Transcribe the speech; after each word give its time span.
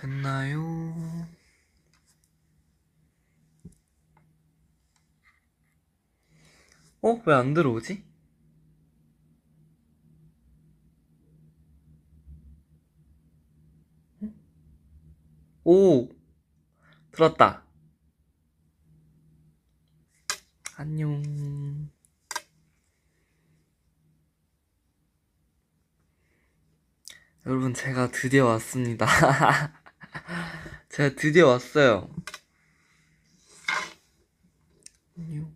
됐나요? 0.00 0.62
어? 7.02 7.20
왜 7.26 7.34
안 7.34 7.54
들어오지? 7.54 8.04
오! 15.64 16.08
들었다. 17.12 17.64
안녕. 20.76 21.22
여러분, 27.46 27.72
제가 27.74 28.10
드디어 28.10 28.46
왔습니다. 28.46 29.06
제가 30.88 31.14
드디어 31.14 31.48
왔어요. 31.48 32.08
안녕. 35.16 35.52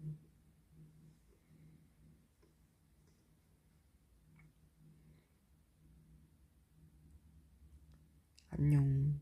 안녕. 8.50 9.20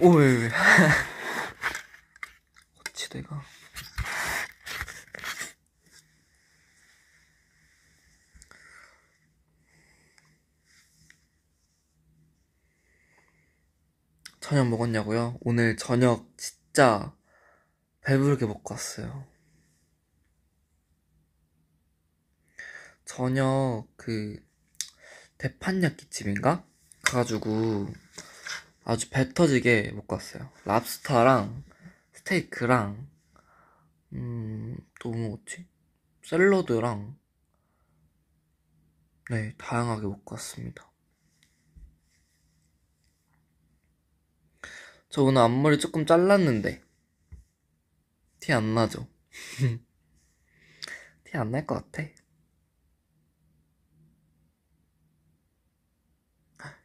오, 0.00 0.10
왜, 0.16 0.26
왜. 0.26 0.50
어찌 2.80 3.08
내가. 3.08 3.42
저녁 14.44 14.68
먹었냐고요? 14.68 15.38
오늘 15.40 15.74
저녁 15.74 16.28
진짜 16.36 17.16
배부르게 18.02 18.44
먹고 18.44 18.74
왔어요. 18.74 19.26
저녁 23.06 23.86
그 23.96 24.38
대판야끼집인가? 25.38 26.62
가가지고 27.06 27.88
아주 28.84 29.08
배 29.08 29.32
터지게 29.32 29.92
먹고 29.92 30.16
왔어요. 30.16 30.50
랍스타랑 30.66 31.64
스테이크랑 32.12 33.08
음또 34.12 35.10
뭐 35.10 35.30
먹었지? 35.30 35.66
샐러드랑 36.22 37.16
네 39.30 39.54
다양하게 39.56 40.02
먹고 40.06 40.34
왔습니다. 40.34 40.93
저 45.14 45.22
오늘 45.22 45.42
앞머리 45.42 45.78
조금 45.78 46.04
잘랐는데 46.04 46.82
티 48.40 48.52
안 48.52 48.74
나죠? 48.74 49.06
티 51.22 51.36
안 51.38 51.52
날 51.52 51.64
것 51.64 51.88
같아. 51.92 52.02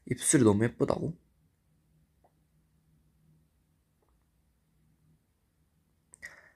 입술이 0.06 0.44
너무 0.44 0.64
예쁘다고? 0.66 1.18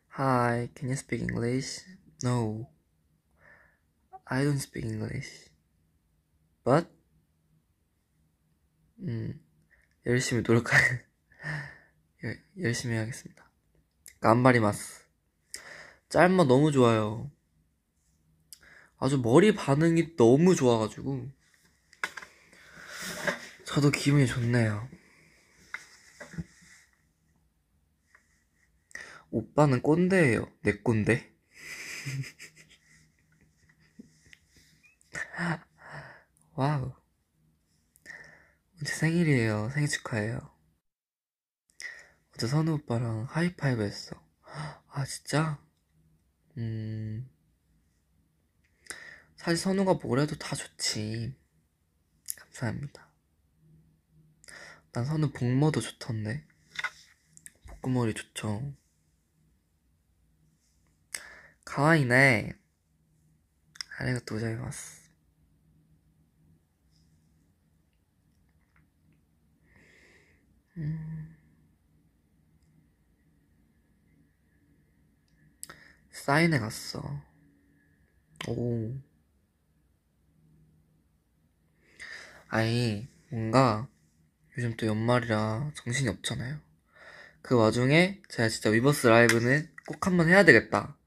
Hi, 0.09 0.69
can 0.75 0.89
you 0.89 0.95
speak 0.95 1.23
English? 1.23 1.81
No. 2.23 2.69
I 4.27 4.43
don't 4.45 4.61
speak 4.61 4.85
English. 4.85 5.49
But? 6.63 6.87
음, 8.99 9.43
열심히 10.05 10.43
노력할, 10.43 11.11
열심히 12.59 12.95
해야겠습니다. 12.95 13.49
깜바리마스. 14.19 15.03
짤마 16.09 16.43
너무 16.45 16.71
좋아요. 16.71 17.31
아주 18.97 19.19
머리 19.19 19.53
반응이 19.53 20.15
너무 20.15 20.55
좋아가지고. 20.55 21.29
저도 23.65 23.91
기분이 23.91 24.27
좋네요. 24.27 24.87
오빠는 29.31 29.81
꼰대예요. 29.81 30.47
내 30.61 30.73
꼰대? 30.77 31.33
Wow. 36.53 36.93
제 38.85 38.93
생일이에요. 38.93 39.71
생일 39.73 39.89
축하해요. 39.89 40.52
어제 42.35 42.47
선우 42.47 42.73
오빠랑 42.73 43.27
하이파이브 43.29 43.83
했어. 43.83 44.15
아, 44.87 45.05
진짜? 45.05 45.63
음. 46.57 47.29
사실 49.35 49.57
선우가 49.57 49.95
뭐래도 49.95 50.35
다 50.37 50.55
좋지. 50.55 51.35
감사합니다. 52.37 53.07
난 54.93 55.05
선우 55.05 55.31
볶머도 55.31 55.79
좋던데. 55.79 56.45
볶음머리 57.81 58.13
좋죠. 58.15 58.73
가와이네. 61.65 62.53
아리가또 63.99 64.35
고자이마스. 64.35 65.03
음. 70.77 71.32
사인회 76.23 76.57
갔어. 76.59 77.01
오. 78.47 78.93
아니, 82.47 83.07
뭔가 83.29 83.87
요즘 84.57 84.75
또 84.77 84.85
연말이라 84.87 85.71
정신이 85.75 86.09
없잖아요. 86.09 86.59
그 87.41 87.55
와중에 87.57 88.21
제가 88.29 88.49
진짜 88.49 88.69
위버스 88.71 89.07
라이브는 89.07 89.69
꼭 89.87 90.07
한번 90.07 90.29
해야 90.29 90.45
되겠다 90.45 90.97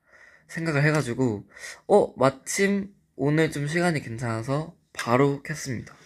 생각을 0.48 0.84
해가지고 0.84 1.48
어 1.88 2.14
마침 2.18 2.94
오늘 3.16 3.50
좀 3.52 3.68
시간이 3.68 4.00
괜찮아서 4.02 4.76
바로 4.92 5.42
켰습니다. 5.42 5.96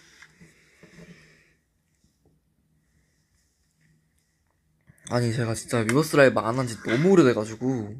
아니 5.09 5.33
제가 5.33 5.53
진짜 5.53 5.79
위버스 5.79 6.15
라이브 6.15 6.39
안 6.39 6.57
한 6.57 6.67
지 6.67 6.77
너무 6.83 7.11
오래돼가지고 7.11 7.95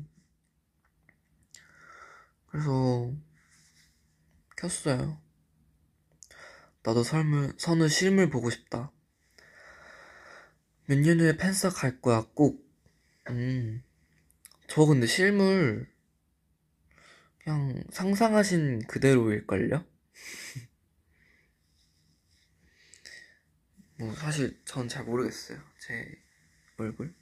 그래서 2.52 3.12
켰어요. 4.56 5.20
나도 6.84 7.04
설물, 7.04 7.54
선우 7.58 7.88
실물 7.90 8.30
보고 8.30 8.50
싶다. 8.52 8.92
몇 10.86 11.00
년 11.02 11.20
후에 11.20 11.38
팬싸 11.38 11.70
갈 11.70 12.00
거야, 12.02 12.28
꼭. 12.36 12.64
음. 13.30 13.84
저 14.68 14.86
근데 14.86 15.08
실물, 15.08 15.88
그냥 17.44 17.84
상상하신 17.92 18.84
그대로일걸요? 18.88 19.84
뭐, 23.98 24.14
사실 24.16 24.60
전 24.66 24.88
잘 24.88 25.06
모르겠어요. 25.06 25.60
제 25.80 26.06
얼굴. 26.78 27.14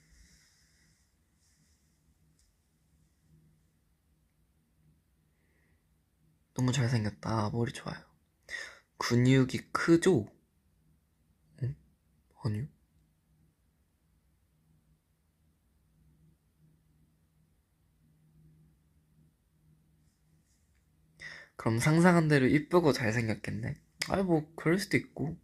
너무 6.60 6.74
잘생겼다. 6.74 7.52
머리 7.52 7.72
좋아요. 7.72 7.96
근육이 8.98 9.72
크죠? 9.72 10.28
응? 11.64 11.76
아니요. 12.44 12.68
그럼 21.56 21.80
상상한 21.80 22.28
대로 22.28 22.48
이쁘고 22.48 22.92
잘생겼겠네. 22.94 23.76
아이, 24.10 24.24
뭐, 24.24 24.52
그럴 24.56 24.80
수도 24.80 24.98
있고, 24.98 25.38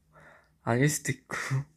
아닐 0.64 0.90
수도 0.90 1.12
있고. 1.12 1.38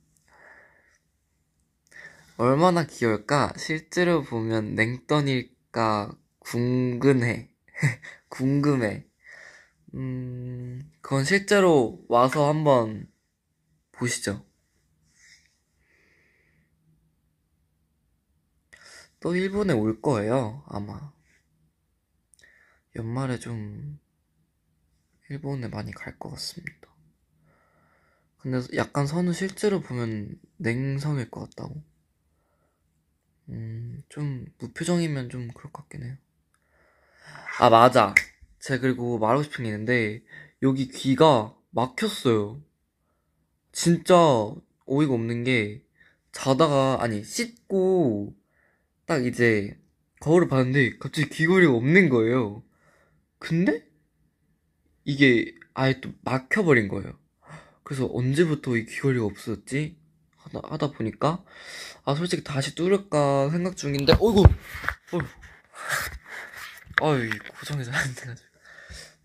얼마나 2.38 2.86
귀여울까? 2.86 3.52
실제로 3.58 4.22
보면 4.22 4.74
냉던일까? 4.74 6.12
궁금해. 6.38 7.50
궁금해. 8.28 9.07
음, 9.94 10.90
그건 11.00 11.24
실제로 11.24 12.04
와서 12.08 12.48
한번 12.48 13.10
보시죠. 13.92 14.44
또 19.20 19.34
일본에 19.34 19.72
올 19.72 20.00
거예요, 20.00 20.62
아마. 20.68 21.12
연말에 22.96 23.38
좀 23.38 23.98
일본에 25.30 25.68
많이 25.68 25.92
갈 25.92 26.18
것 26.18 26.28
같습니다. 26.30 26.88
근데 28.38 28.60
약간 28.76 29.06
선우 29.06 29.32
실제로 29.32 29.80
보면 29.80 30.40
냉성일 30.56 31.30
것 31.30 31.50
같다고. 31.50 31.84
음, 33.48 34.02
좀 34.08 34.46
무표정이면 34.58 35.28
좀 35.30 35.48
그럴 35.48 35.72
것 35.72 35.82
같긴 35.82 36.04
해요. 36.04 36.16
아, 37.58 37.68
맞아. 37.70 38.14
제가 38.60 38.80
그리고 38.80 39.18
말하고 39.18 39.42
싶은 39.42 39.64
게 39.64 39.70
있는데, 39.70 40.22
여기 40.62 40.88
귀가 40.88 41.54
막혔어요. 41.70 42.62
진짜 43.72 44.16
어이가 44.86 45.14
없는 45.14 45.44
게, 45.44 45.84
자다가, 46.32 46.98
아니, 47.00 47.22
씻고, 47.22 48.34
딱 49.06 49.24
이제, 49.24 49.78
거울을 50.20 50.48
봤는데, 50.48 50.98
갑자기 50.98 51.28
귀걸이가 51.28 51.72
없는 51.72 52.08
거예요. 52.08 52.64
근데? 53.38 53.86
이게 55.04 55.54
아예 55.74 56.00
또 56.00 56.12
막혀버린 56.22 56.88
거예요. 56.88 57.18
그래서 57.84 58.08
언제부터 58.12 58.76
이 58.76 58.84
귀걸이가 58.84 59.24
없어졌지? 59.24 59.96
하다, 60.36 60.60
하다 60.64 60.90
보니까, 60.92 61.44
아, 62.04 62.14
솔직히 62.14 62.42
다시 62.42 62.74
뚫을까 62.74 63.50
생각 63.50 63.76
중인데, 63.76 64.14
어이구! 64.14 64.42
어휴. 65.12 65.22
어이, 67.00 67.30
고정해서 67.60 67.92
안 67.92 68.14
돼가지고. 68.14 68.47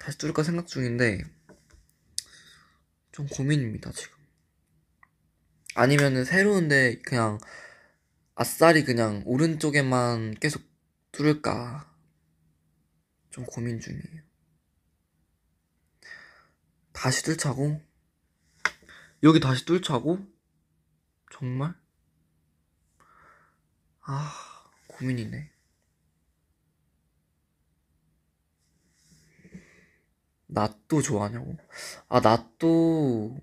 다시 0.04 0.18
뚫을까 0.18 0.44
생각 0.44 0.68
중인데, 0.68 1.24
좀 3.14 3.26
고민입니다, 3.26 3.90
지금. 3.94 4.18
아니면은 5.76 6.26
새로운데, 6.26 7.00
그냥, 7.04 7.40
아싸리 8.36 8.84
그냥 8.84 9.24
오른쪽에만 9.26 10.36
계속 10.42 10.62
뚫을까. 11.14 11.90
좀 13.30 13.46
고민 13.46 13.80
중이에요. 13.80 14.24
다시 16.92 17.24
뚫자고? 17.24 17.82
여기 19.24 19.40
다시 19.40 19.64
뚫자고? 19.64 20.20
정말? 21.32 21.76
아, 24.02 24.70
고민이네. 24.88 25.53
낫도 30.54 31.02
좋아하냐고? 31.02 31.58
아, 32.10 32.20
낫도 32.20 33.38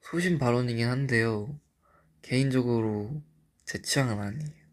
소신 0.00 0.38
발언이긴 0.38 0.88
한데요. 0.88 1.58
개인적으로 2.22 3.22
제 3.64 3.82
취향은 3.82 4.18
아니에요. 4.20 4.64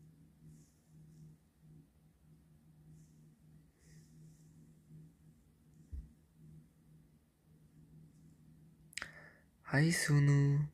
하이스누. 9.63 10.67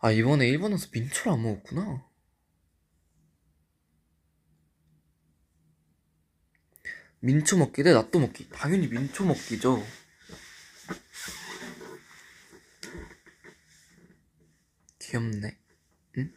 아, 0.00 0.10
이번에 0.10 0.48
일본 0.48 0.72
와서 0.72 0.88
민초를 0.92 1.32
안 1.32 1.42
먹었구나. 1.42 2.04
민초 7.24 7.56
먹기 7.56 7.84
대 7.84 7.92
낫또 7.92 8.18
먹기. 8.18 8.48
당연히 8.50 8.88
민초 8.88 9.24
먹기죠. 9.24 9.80
귀엽네. 14.98 15.56
응? 16.18 16.32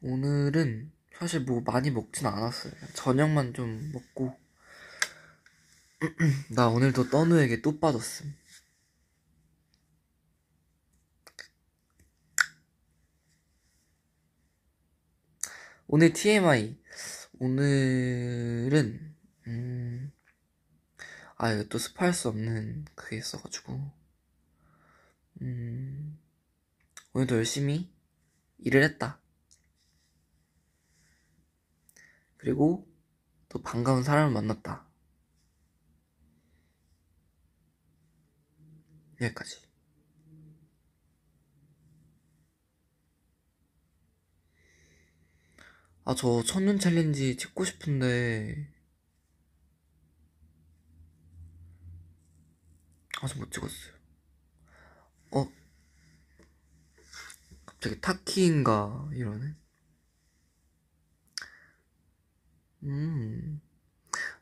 오늘은 0.00 0.90
사실 1.14 1.40
뭐 1.40 1.60
많이 1.60 1.90
먹진 1.90 2.26
않았어요. 2.26 2.72
저녁만 2.94 3.52
좀 3.52 3.92
먹고. 3.92 4.34
나 6.56 6.68
오늘도 6.68 7.10
떠누에게 7.10 7.60
또 7.60 7.78
빠졌음. 7.78 8.34
오늘 15.96 16.12
TMI. 16.12 16.76
오늘은, 17.38 19.14
음, 19.46 20.12
아, 21.36 21.52
이거 21.52 21.62
또 21.68 21.78
스파할 21.78 22.12
수 22.12 22.26
없는 22.26 22.84
그게 22.96 23.18
있어가지고. 23.18 23.92
음, 25.42 26.18
오늘도 27.12 27.36
열심히 27.36 27.94
일을 28.58 28.82
했다. 28.82 29.20
그리고 32.38 32.92
또 33.48 33.62
반가운 33.62 34.02
사람을 34.02 34.32
만났다. 34.32 34.88
여기까지. 39.20 39.63
아, 46.06 46.14
저 46.14 46.42
첫눈 46.42 46.78
챌린지 46.78 47.36
찍고 47.36 47.64
싶은데, 47.64 48.68
아직 53.22 53.38
못 53.38 53.50
찍었어요. 53.50 53.94
어? 55.32 55.48
갑자기 57.64 58.00
타키인가, 58.02 59.08
이러네. 59.14 59.54
음. 62.82 63.60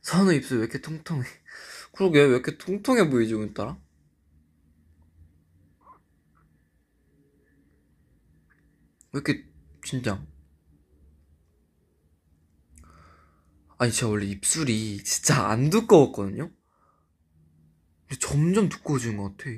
선우 0.02 0.32
입술 0.32 0.58
왜 0.58 0.64
이렇게 0.64 0.80
통통해? 0.80 1.24
그러게, 1.94 2.20
왜 2.22 2.26
이렇게 2.26 2.58
통통해 2.58 3.08
보이지, 3.08 3.34
오늘따라? 3.34 3.78
왜 9.12 9.20
이렇게, 9.20 9.44
진짜. 9.84 10.31
아니, 13.82 13.90
제가 13.90 14.12
원래 14.12 14.26
입술이 14.26 15.02
진짜 15.02 15.48
안 15.48 15.68
두꺼웠거든요? 15.68 16.52
근데 18.06 18.18
점점 18.20 18.68
두꺼워지는 18.68 19.16
것 19.16 19.36
같아. 19.36 19.50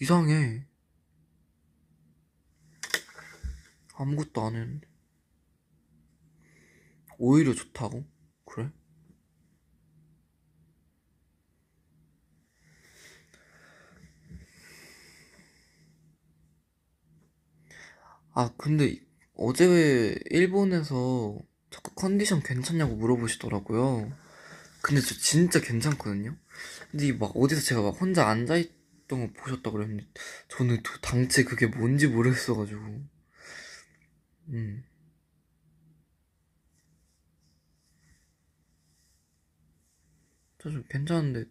이상해. 0.00 0.64
아무것도 3.96 4.40
안 4.40 4.54
했는데. 4.54 4.86
오히려 7.18 7.54
좋다고? 7.54 8.04
그래? 8.44 8.70
아, 18.32 18.54
근데 18.56 19.00
어제 19.34 19.66
왜 19.66 20.14
일본에서 20.30 21.47
자꾸 21.70 21.92
컨디션 21.94 22.42
괜찮냐고 22.42 22.96
물어보시더라고요. 22.96 24.12
근데 24.82 25.00
저 25.00 25.14
진짜 25.16 25.60
괜찮거든요? 25.60 26.36
근데 26.90 27.12
막 27.12 27.32
어디서 27.36 27.60
제가 27.62 27.82
막 27.82 28.00
혼자 28.00 28.28
앉아있던 28.28 29.08
거 29.08 29.42
보셨다 29.42 29.70
그랬는데 29.70 30.06
저는 30.48 30.82
당최 31.02 31.44
그게 31.44 31.66
뭔지 31.66 32.06
모르겠어가지고. 32.08 32.80
음. 34.48 34.84
저 40.58 40.70
좀 40.70 40.84
괜찮은데 40.88 41.44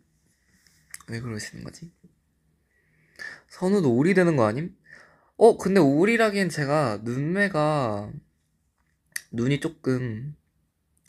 왜 1.10 1.20
그러시는 1.22 1.64
거지? 1.64 1.92
선우도 3.50 3.94
오리 3.96 4.14
되는 4.14 4.36
거 4.36 4.46
아님? 4.46 4.76
어, 5.38 5.58
근데 5.58 5.80
오리라기엔 5.80 6.50
제가 6.50 7.02
눈매가 7.04 8.12
눈이 9.32 9.60
조금 9.60 10.36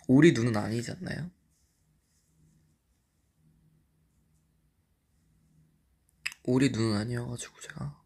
오리 0.06 0.32
눈은 0.32 0.56
아니지 0.56 0.90
않나요? 0.92 1.30
오리 6.44 6.70
눈은 6.70 6.96
아니어가지고 6.96 7.60
제가. 7.60 8.02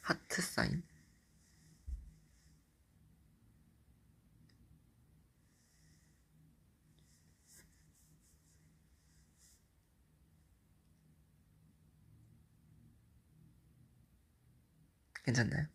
하트 0.00 0.40
사인 0.40 0.82
괜찮나요? 15.26 15.66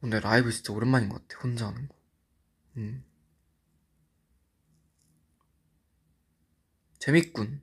근데 0.00 0.20
라이브 0.20 0.50
진짜 0.52 0.72
오랜만인 0.72 1.08
것 1.08 1.26
같아, 1.28 1.40
혼자 1.42 1.66
하는 1.68 1.88
거. 1.88 1.94
음. 2.78 3.04
재밌군. 7.00 7.60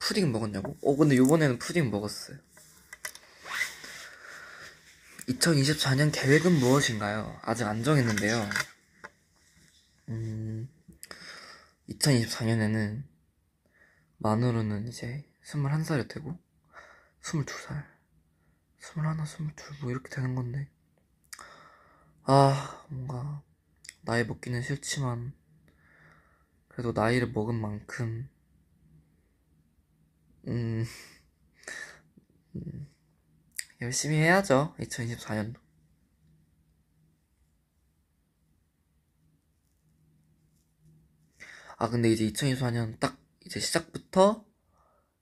푸딩 0.00 0.32
먹었냐고? 0.32 0.76
어, 0.82 0.96
근데 0.96 1.16
요번에는 1.16 1.58
푸딩 1.60 1.90
먹었어요. 1.92 2.38
2024년 5.30 6.10
계획은 6.12 6.58
무엇인가요? 6.58 7.38
아직 7.42 7.64
안 7.64 7.84
정했는데요. 7.84 8.50
음, 10.08 10.68
2024년에는 11.88 13.04
만으로는 14.18 14.88
이제 14.88 15.24
21살이 15.44 16.08
되고 16.08 16.36
22살 17.22 17.86
21, 18.80 19.04
22, 19.22 19.82
뭐 19.82 19.90
이렇게 19.90 20.08
되는 20.08 20.34
건데 20.34 20.68
아 22.24 22.84
뭔가 22.88 23.42
나이 24.02 24.24
먹기는 24.24 24.62
싫지만 24.62 25.32
그래도 26.68 26.92
나이를 26.92 27.30
먹은 27.30 27.54
만큼 27.54 28.28
음, 30.48 30.84
음 32.56 32.89
열심히 33.80 34.16
해야죠 34.16 34.74
2024년도 34.78 35.60
아 41.78 41.88
근데 41.88 42.10
이제 42.10 42.26
2024년 42.26 42.98
딱 43.00 43.18
이제 43.46 43.58
시작부터 43.58 44.44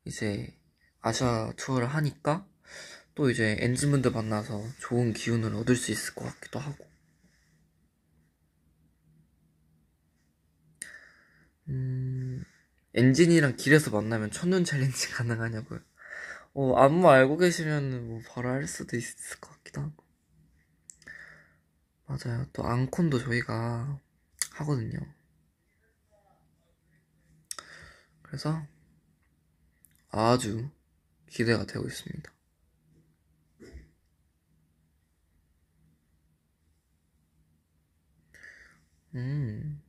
이제 0.05 0.59
아시아 1.00 1.53
투어를 1.57 1.87
하니까 1.87 2.49
또 3.15 3.31
이제 3.31 3.57
엔진분들 3.61 4.11
만나서 4.11 4.65
좋은 4.81 5.12
기운을 5.12 5.55
얻을 5.55 5.77
수 5.77 5.93
있을 5.93 6.15
것 6.15 6.25
같기도 6.25 6.59
하고. 6.59 6.87
음 11.69 12.45
엔진이랑 12.95 13.57
길에서 13.57 13.91
만나면 13.91 14.31
첫눈 14.31 14.65
챌린지 14.65 15.11
가능하냐고요 15.15 15.81
어 16.55 16.76
안무 16.76 17.09
알고 17.09 17.37
계시면 17.37 18.09
뭐 18.09 18.21
바로 18.28 18.50
할 18.50 18.67
수도 18.67 18.97
있을 18.97 19.40
것 19.40 19.50
같기도 19.52 19.81
하고 19.83 20.05
맞아요 22.07 22.47
또 22.52 22.64
앙콘도 22.64 23.19
저희가 23.19 24.00
하거든요 24.55 24.99
그래서 28.23 28.67
아주 30.11 30.69
기대가 31.26 31.64
되고 31.67 31.87
있습니다. 31.87 32.33
음. 39.14 39.81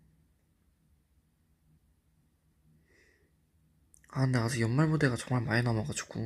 아, 4.12 4.22
근데 4.22 4.38
아직 4.39 4.62
연말 4.62 4.88
무대가 4.88 5.16
정말 5.16 5.44
많이 5.46 5.63
남아가지고. 5.63 6.20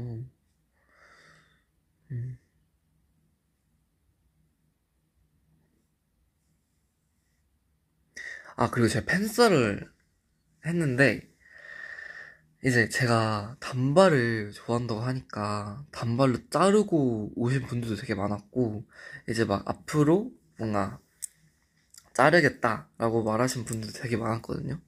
음. 2.11 2.37
아, 8.55 8.69
그리고 8.69 8.87
제가 8.87 9.05
팬썰을 9.05 9.89
했는데, 10.65 11.29
이제 12.65 12.87
제가 12.87 13.57
단발을 13.59 14.53
좋아한다고 14.53 15.01
하니까 15.01 15.83
단발로 15.91 16.49
자르고 16.49 17.33
오신 17.35 17.63
분들도 17.67 17.97
되게 17.97 18.15
많았고 18.15 18.85
이제 19.29 19.43
막 19.43 19.67
앞으로 19.67 20.31
뭔가 20.57 20.97
자르겠다라고 22.13 23.23
말하신 23.23 23.65
분들도 23.65 23.99
되게 23.99 24.17
많았거든요. 24.17 24.79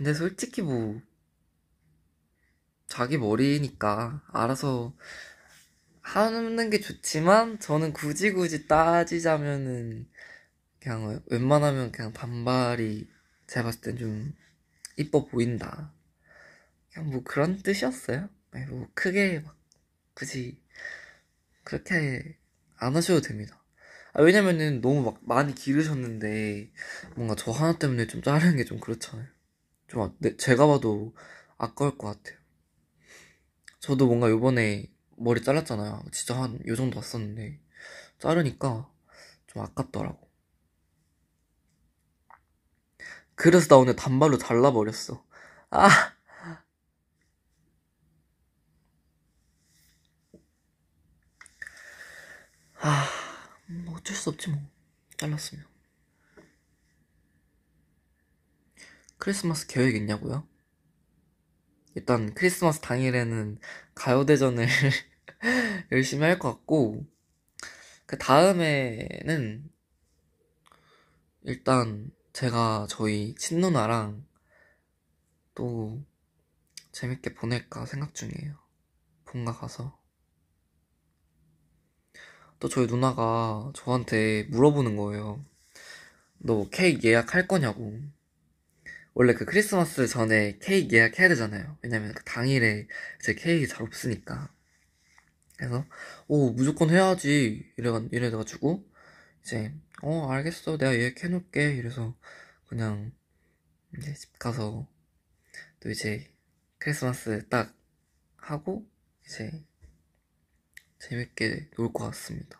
근데 0.00 0.14
솔직히 0.14 0.62
뭐 0.62 0.98
자기 2.86 3.18
머리니까 3.18 4.22
알아서 4.32 4.94
하는 6.02 6.70
게 6.70 6.80
좋지만 6.80 7.58
저는 7.58 7.92
굳이 7.92 8.32
굳이 8.32 8.66
따지자면은 8.66 10.08
그냥 10.80 11.22
웬만하면 11.26 11.92
그냥 11.92 12.12
단발이 12.12 13.08
제가 13.46 13.64
봤을 13.64 13.80
땐 13.82 13.98
좀 13.98 14.34
이뻐 14.98 15.26
보인다. 15.26 15.92
그냥 16.92 17.10
뭐 17.10 17.22
그런 17.24 17.62
뜻이었어요. 17.62 18.28
뭐 18.70 18.88
크게 18.94 19.40
막 19.40 19.56
굳이 20.14 20.60
그렇게 21.64 22.36
안 22.76 22.96
하셔도 22.96 23.20
됩니다. 23.22 23.62
아, 24.12 24.22
왜냐면은 24.22 24.80
너무 24.80 25.02
막 25.02 25.20
많이 25.22 25.54
기르셨는데 25.54 26.72
뭔가 27.16 27.34
저 27.36 27.52
하나 27.52 27.78
때문에 27.78 28.06
좀 28.06 28.22
자르는 28.22 28.56
게 28.56 28.64
좀 28.64 28.80
그렇잖아요. 28.80 29.26
좀 29.90 30.00
아, 30.02 30.12
네, 30.20 30.36
제가 30.38 30.66
봐도 30.66 31.14
아까울 31.58 31.98
것 31.98 32.06
같아요. 32.08 32.38
저도 33.80 34.06
뭔가 34.06 34.30
요번에 34.30 34.86
머리 35.16 35.42
잘랐잖아요. 35.42 36.04
진짜 36.12 36.40
한 36.40 36.60
요 36.66 36.76
정도 36.76 36.96
왔었는데 36.98 37.60
자르니까 38.18 38.90
좀 39.48 39.62
아깝더라고. 39.62 40.30
그래서 43.34 43.68
나 43.68 43.76
오늘 43.76 43.96
단발로 43.96 44.38
잘라버렸어. 44.38 45.22
아! 45.70 45.88
아, 52.80 53.08
뭐 53.66 53.96
어쩔 53.96 54.16
수 54.16 54.30
없지 54.30 54.50
뭐. 54.50 54.58
잘랐으면. 55.16 55.64
크리스마스 59.20 59.68
계획 59.68 59.94
있냐고요? 59.94 60.48
일단 61.94 62.34
크리스마스 62.34 62.80
당일에는 62.80 63.58
가요대전을 63.94 64.66
열심히 65.92 66.24
할 66.24 66.38
것 66.38 66.50
같고 66.52 67.04
그 68.06 68.18
다음에는 68.18 69.70
일단 71.42 72.10
제가 72.32 72.86
저희 72.88 73.34
친누나랑 73.34 74.24
또 75.54 76.02
재밌게 76.92 77.34
보낼까 77.34 77.86
생각 77.86 78.14
중이에요. 78.14 78.56
본가 79.26 79.52
가서. 79.52 79.98
또 82.58 82.68
저희 82.68 82.86
누나가 82.86 83.72
저한테 83.74 84.44
물어보는 84.50 84.96
거예요. 84.96 85.44
너 86.38 86.68
케이크 86.70 87.06
예약할 87.08 87.48
거냐고. 87.48 88.00
원래 89.14 89.34
그 89.34 89.44
크리스마스 89.44 90.06
전에 90.08 90.58
케이크 90.60 90.94
예약해야 90.96 91.28
되잖아요. 91.28 91.78
왜냐면 91.82 92.12
그 92.14 92.24
당일에 92.24 92.88
제 93.20 93.34
케이크 93.34 93.66
잘 93.68 93.82
없으니까. 93.82 94.50
그래서, 95.56 95.84
오, 96.28 96.50
무조건 96.52 96.90
해야지. 96.90 97.70
이래, 97.76 97.90
이래가지고, 98.12 98.84
이제, 99.42 99.74
어, 100.02 100.28
알겠어. 100.30 100.78
내가 100.78 100.94
예약해 100.94 101.28
놓을게. 101.28 101.76
이래서 101.76 102.16
그냥 102.68 103.12
이제 103.98 104.14
집 104.14 104.38
가서 104.38 104.88
또 105.80 105.90
이제 105.90 106.32
크리스마스 106.78 107.48
딱 107.50 107.74
하고 108.38 108.86
이제 109.26 109.64
재밌게 111.00 111.70
놀 111.76 111.92
것 111.92 112.04
같습니다. 112.04 112.59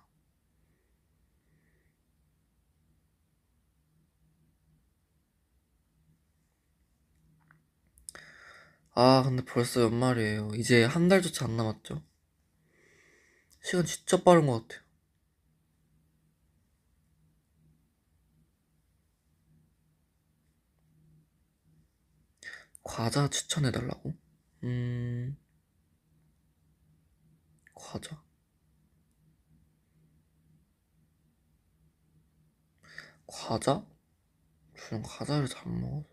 아, 8.94 9.23
근데 9.25 9.44
벌써 9.44 9.80
연말이에요. 9.82 10.50
이제 10.56 10.85
한 10.85 11.09
달조차 11.09 11.44
안 11.47 11.56
남았죠? 11.56 12.02
시간 13.62 13.87
진짜 13.87 14.23
빠른 14.23 14.47
것 14.47 14.68
같아요. 14.68 14.82
과자 22.82 23.28
추천해달라고? 23.28 24.12
음, 24.64 25.37
과자. 27.75 28.23
과자? 33.26 33.82
저는 34.76 35.04
과자를 35.04 35.49
잘 35.49 35.73
먹어서. 35.73 36.10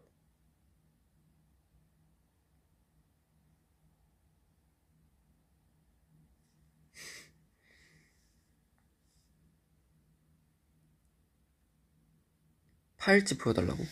파일지 13.08 13.38
보여달라고? 13.38 13.86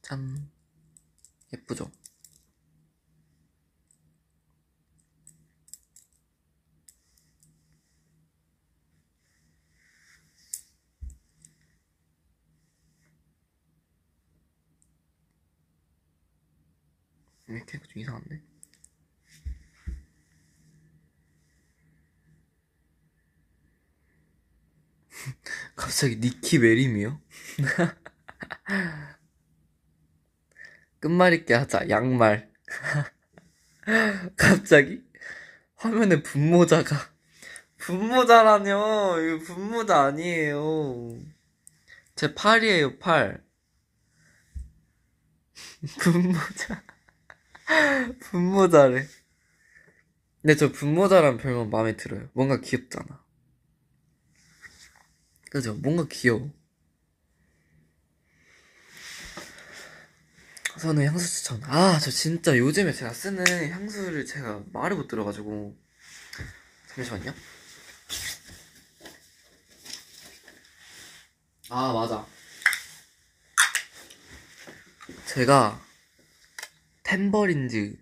짠. 0.00 0.50
예쁘죠? 1.52 1.90
이렇게 17.46 17.78
좀 17.78 17.88
이상한데? 17.94 18.53
갑자기 25.76 26.16
니키 26.16 26.58
메림이요? 26.58 27.20
끝말잇기 31.00 31.52
하자 31.52 31.88
양말. 31.88 32.50
갑자기? 34.36 35.02
화면에 35.76 36.22
분모자가. 36.22 36.96
분모자라뇨. 37.78 39.20
이거 39.20 39.38
분모자 39.44 40.04
아니에요. 40.04 41.18
제 42.14 42.34
팔이에요 42.34 42.98
팔. 42.98 43.44
분모자. 46.00 46.82
분모자래. 48.20 49.06
근데 50.40 50.56
저 50.56 50.72
분모자란 50.72 51.36
별명 51.38 51.70
마음에 51.70 51.96
들어요. 51.96 52.28
뭔가 52.32 52.60
귀엽잖아 52.60 53.23
그죠 55.54 55.72
뭔가 55.74 56.04
귀여워 56.10 56.50
저는 60.80 61.06
향수 61.06 61.28
추천. 61.28 61.62
아, 61.62 61.96
저 62.00 62.10
진짜 62.10 62.58
요즘에 62.58 62.92
제가 62.92 63.12
쓰는 63.12 63.70
향수를 63.70 64.26
제가 64.26 64.64
말을 64.72 64.96
못 64.96 65.06
들어가지고. 65.06 65.78
잠시만요. 66.88 67.32
아, 71.70 71.92
맞아. 71.92 72.26
제가 75.26 75.80
탬버린즈, 77.04 77.96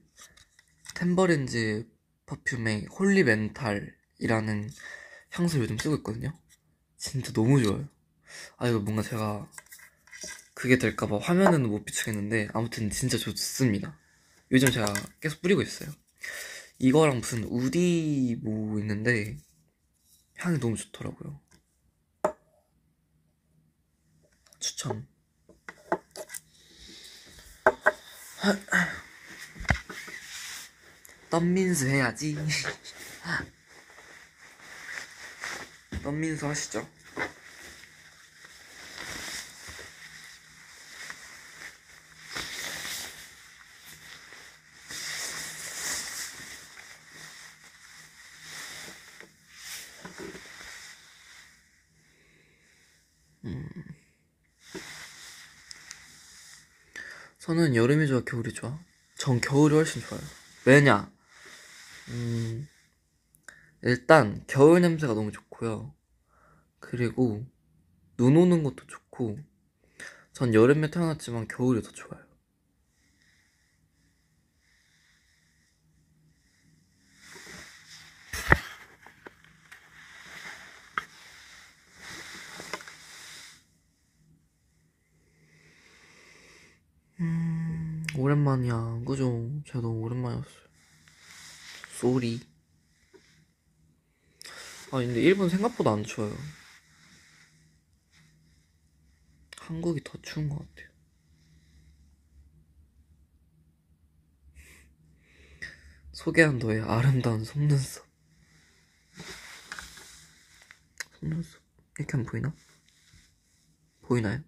탬버린즈 0.94 1.86
perfume의 2.24 2.86
Holy 2.86 3.22
Metal이라는 3.24 4.70
향수를 5.30 5.64
요즘 5.64 5.76
쓰고 5.76 5.96
있거든요. 5.96 6.41
진짜 7.02 7.32
너무 7.32 7.60
좋아요. 7.60 7.88
아, 8.58 8.68
이거 8.68 8.78
뭔가 8.78 9.02
제가 9.02 9.50
그게 10.54 10.78
될까봐 10.78 11.18
화면에는 11.18 11.68
못 11.68 11.84
비추겠는데 11.84 12.50
아무튼 12.54 12.90
진짜 12.90 13.18
좋습니다. 13.18 13.98
요즘 14.52 14.70
제가 14.70 14.86
계속 15.20 15.42
뿌리고 15.42 15.62
있어요. 15.62 15.90
이거랑 16.78 17.18
무슨 17.18 17.42
woody 17.42 18.38
뭐 18.40 18.78
있는데 18.78 19.36
향이 20.36 20.60
너무 20.60 20.76
좋더라고요. 20.76 21.40
추천. 24.60 25.08
덤민수 31.30 31.88
해야지. 31.88 32.36
덤민수 36.02 36.46
하시죠. 36.46 36.86
저는 57.38 57.74
여름이 57.74 58.06
좋아, 58.06 58.20
겨울이 58.20 58.54
좋아? 58.54 58.78
전 59.16 59.40
겨울이 59.40 59.74
훨씬 59.74 60.00
좋아요. 60.00 60.22
왜냐? 60.64 61.10
음, 62.08 62.68
일단, 63.82 64.44
겨울 64.46 64.80
냄새가 64.80 65.14
너무 65.14 65.32
좋고요. 65.32 65.92
그리고, 66.82 67.46
눈 68.16 68.36
오는 68.36 68.62
것도 68.62 68.86
좋고, 68.86 69.38
전 70.32 70.52
여름에 70.52 70.90
태어났지만 70.90 71.48
겨울이 71.48 71.80
더 71.80 71.90
좋아요. 71.92 72.20
음, 87.20 88.04
오랜만이야. 88.18 89.02
그죠? 89.06 89.50
제가 89.66 89.80
너무 89.80 90.00
오랜만이었어요. 90.00 90.62
쏘리. 92.00 92.40
아, 94.90 94.98
근데 94.98 95.22
일본 95.22 95.48
생각보다 95.48 95.92
안 95.92 96.02
추워요. 96.02 96.34
한국이 99.72 100.02
더 100.04 100.18
추운 100.20 100.50
것 100.50 100.58
같아요. 100.58 100.92
소개한 106.12 106.58
너의 106.58 106.82
아름다운 106.82 107.42
속눈썹. 107.42 108.06
속눈썹. 111.18 111.62
이렇게 111.98 112.12
하면 112.12 112.26
보이나? 112.26 112.54
보이나요? 114.02 114.42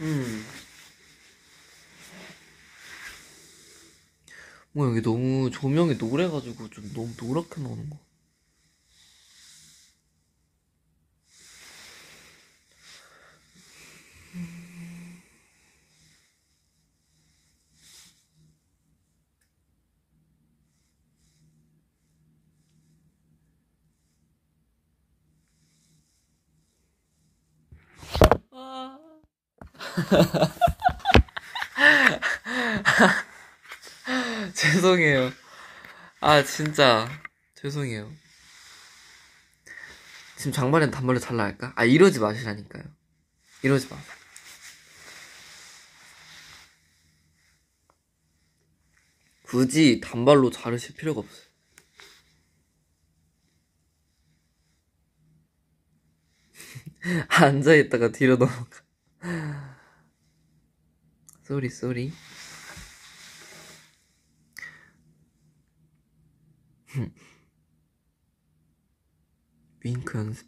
음. 0.00 0.63
뭐 4.74 4.86
여기 4.88 5.00
너무 5.00 5.50
조명이 5.50 5.94
노래가지고 5.94 6.68
좀 6.68 6.92
너무 6.92 7.10
노랗게 7.18 7.62
나오는 7.62 7.88
거. 7.88 7.98
죄송해요. 34.84 35.32
아, 36.20 36.44
진짜. 36.44 37.08
죄송해요. 37.54 38.12
지금 40.36 40.52
장발이랑 40.52 40.90
단발로 40.90 41.18
잘라 41.18 41.44
할까? 41.44 41.72
아, 41.74 41.86
이러지 41.86 42.20
마시라니까요. 42.20 42.84
이러지 43.62 43.88
마. 43.88 43.96
굳이 49.44 50.02
단발로 50.04 50.50
자르실 50.50 50.96
필요가 50.96 51.20
없어요. 51.20 51.46
앉아있다가 57.28 58.12
뒤로 58.12 58.36
넘어가. 58.36 58.68
쏘리, 61.44 61.70
쏘리. 61.70 62.12
윙크 69.84 70.16
연습. 70.16 70.46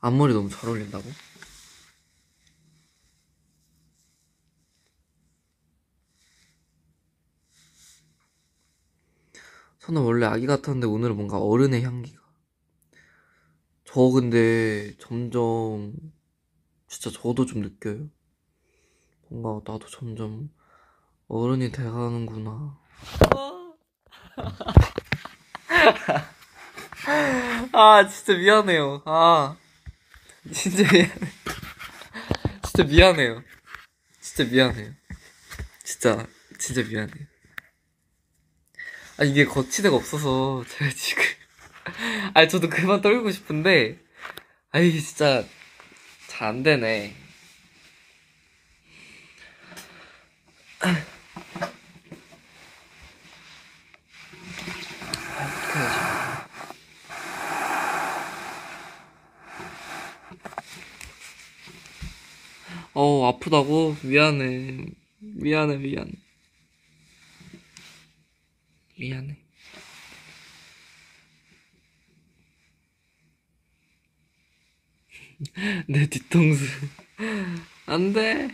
앞머리 0.00 0.32
너무 0.32 0.48
잘 0.48 0.70
어울린다고? 0.70 1.04
저는 9.80 10.00
원래 10.00 10.24
아기 10.24 10.46
같았는데 10.46 10.86
오늘은 10.86 11.16
뭔가 11.16 11.38
어른의 11.38 11.82
향기가. 11.82 12.22
저 13.84 14.00
근데 14.08 14.96
점점 14.96 15.92
진짜 16.86 17.10
저도 17.10 17.44
좀 17.44 17.60
느껴요. 17.60 18.08
뭔가 19.28 19.70
나도 19.70 19.86
점점 19.88 20.53
어른이 21.34 21.72
돼가는구나. 21.72 22.78
아, 27.72 28.08
진짜 28.08 28.34
미안해요. 28.34 29.02
아, 29.04 29.56
진짜 30.52 30.82
미안해. 30.92 31.12
진짜 32.62 32.84
미안해요. 32.84 33.42
진짜 34.20 34.44
미안해요. 34.50 34.92
진짜, 35.84 36.26
진짜 36.58 36.82
미안해요. 36.82 37.26
아, 39.18 39.24
이게 39.24 39.44
거치대가 39.44 39.96
없어서, 39.96 40.64
제가 40.68 40.90
지금. 40.94 41.22
아니, 42.34 42.48
저도 42.48 42.68
그만 42.68 43.00
떨고 43.00 43.30
싶은데, 43.30 43.98
아이, 44.72 45.00
진짜, 45.00 45.44
잘 46.28 46.48
안 46.48 46.62
되네. 46.62 47.14
아, 50.80 50.94
어떡해, 55.38 55.88
지금. 55.90 56.14
어, 62.94 63.26
아프다고? 63.28 63.96
미안해. 64.02 64.86
미안해, 65.18 65.76
미안해. 65.78 66.12
미안해. 68.98 69.36
내 75.88 76.06
뒤통수. 76.06 76.64
안 77.86 78.12
돼. 78.12 78.48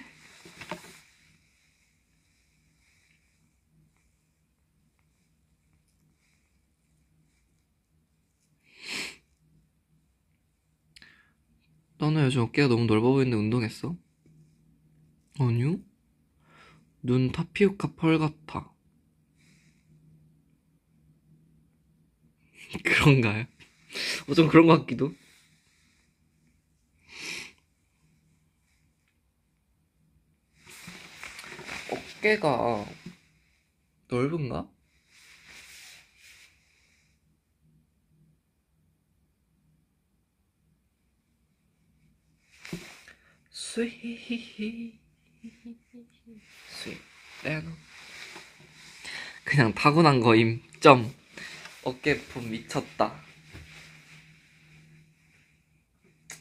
너는 11.98 12.24
요즘 12.24 12.42
어깨가 12.42 12.66
너무 12.68 12.86
넓어 12.86 13.12
보이는데 13.12 13.36
운동했어? 13.36 13.94
아니요? 15.40 15.80
눈 17.02 17.32
타피오카 17.32 17.94
펄 17.94 18.18
같아. 18.18 18.74
그런가요? 22.84 23.46
어, 24.28 24.34
좀 24.34 24.48
그런 24.48 24.66
것 24.66 24.80
같기도. 24.80 25.14
어깨가 31.90 32.84
넓은가? 34.08 34.68
스윗 43.50 45.00
스윗 46.68 46.98
레노 47.44 47.70
그냥 49.44 49.74
타고난 49.74 50.20
거임. 50.20 50.62
점. 50.78 51.12
어깨폼 51.82 52.50
미쳤다. 52.50 53.20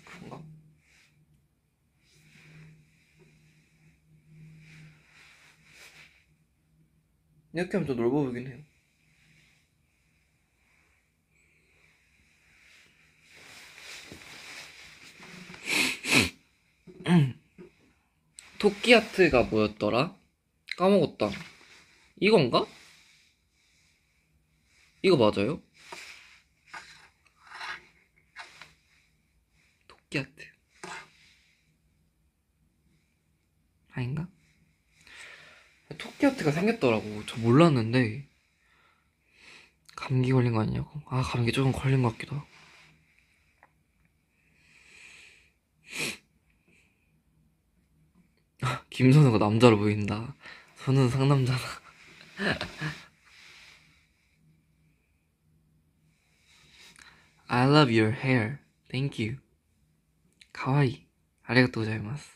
그런가? 0.05 0.43
이렇게 7.53 7.77
하면 7.77 7.87
더 7.87 7.93
넓어 7.95 8.11
보이긴 8.11 8.47
해요 8.47 8.68
토끼아트가 18.59 19.43
뭐였더라? 19.43 20.15
까먹었다. 20.77 21.29
이건가? 22.17 22.67
이거 25.01 25.15
맞아요? 25.15 25.61
토끼아트. 29.87 30.45
아닌가? 33.91 34.27
토끼아트가 35.97 36.51
생겼더라고. 36.51 37.25
저 37.25 37.37
몰랐는데. 37.37 38.27
감기 39.95 40.31
걸린 40.31 40.53
거 40.53 40.61
아니냐고. 40.61 41.01
아, 41.07 41.21
감기 41.21 41.51
조금 41.51 41.71
걸린 41.71 42.01
것 42.03 42.11
같기도 42.11 42.35
하고. 42.35 42.47
김선우가 48.89 49.37
남자로 49.37 49.77
보인다. 49.77 50.35
저는 50.83 51.09
상남자다. 51.09 51.59
I 57.47 57.67
love 57.67 57.91
your 57.97 58.15
hair. 58.15 58.59
Thank 58.89 59.25
you. 59.25 59.39
가와이. 60.53 61.05
아리가또 61.43 61.81
고자이마스. 61.81 62.29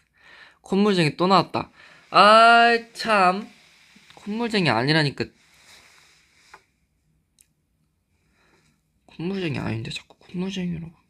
콧물쟁이 0.62 1.18
또 1.18 1.28
나왔다. 1.28 1.70
아, 2.10 2.78
참. 2.94 3.48
콧물쟁이 4.16 4.70
아니라니까. 4.70 5.26
콧물쟁이 9.06 9.60
아닌데 9.60 9.92
자꾸 9.92 10.18
콧물쟁이라고. 10.18 11.03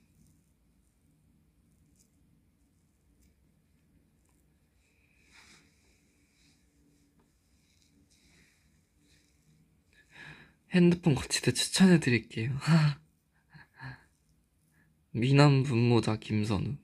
핸드폰 10.74 11.14
거치대 11.14 11.54
추천해 11.54 12.00
드릴게요. 12.00 12.58
미남 15.12 15.62
분모자 15.62 16.18
김선우. 16.18 16.78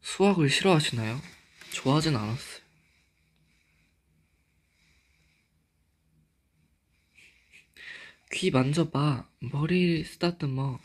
수학을 0.00 0.48
싫어하시나요? 0.48 1.20
좋아하진 1.72 2.14
않았어요. 2.14 2.60
귀 8.32 8.52
만져봐. 8.52 9.28
머리 9.40 10.04
쓰다듬어. 10.04 10.78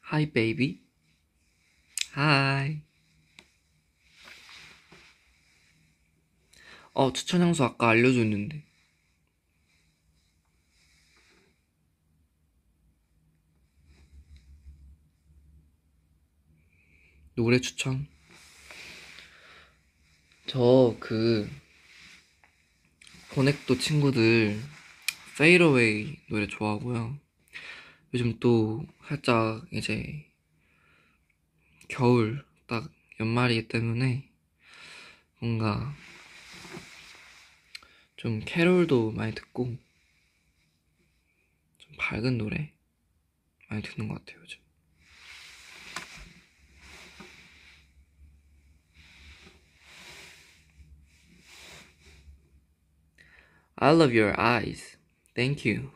하이 0.00 0.32
베이비. 0.32 0.85
하이. 2.16 2.80
어, 6.94 7.12
추천 7.12 7.42
향수 7.42 7.62
아까 7.62 7.90
알려줬는데. 7.90 8.64
노래 17.34 17.60
추천. 17.60 18.08
저그 20.46 21.50
보넥도 23.34 23.76
친구들 23.78 24.58
페이러웨이 25.36 26.16
노래 26.30 26.46
좋아하고요. 26.46 27.18
요즘 28.14 28.38
또 28.40 28.86
살짝 29.06 29.66
이제 29.70 30.25
겨울 31.88 32.44
딱 32.66 32.90
연말이기 33.20 33.68
때문에 33.68 34.28
뭔가 35.38 35.94
좀 38.16 38.40
캐롤도 38.44 39.12
많이 39.12 39.34
듣고 39.34 39.76
좀 41.78 41.92
밝은 41.98 42.38
노래 42.38 42.72
많이 43.68 43.82
듣는 43.82 44.08
것 44.08 44.24
같아요 44.24 44.40
요즘. 44.42 44.58
I 53.78 53.92
love 53.92 54.14
your 54.14 54.34
eyes. 54.40 54.96
Thank 55.34 55.66
you. 55.66 55.90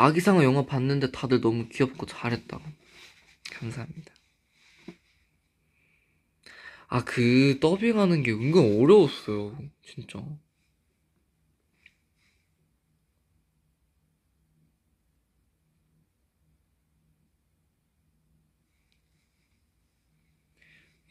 아기상어 0.00 0.42
영화 0.44 0.64
봤는데 0.64 1.10
다들 1.10 1.40
너무 1.42 1.68
귀엽고 1.68 2.06
잘했다. 2.06 2.58
감사합니다. 3.52 4.14
아, 6.88 7.04
그 7.04 7.58
더빙하는 7.60 8.22
게 8.22 8.32
은근 8.32 8.80
어려웠어요. 8.80 9.58
진짜. 9.84 10.24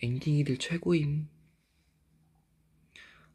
엔딩이들 0.02 0.58
최고임. 0.58 1.30